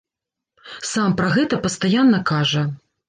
[0.91, 2.69] Сам пра гэта пастаянна кажа.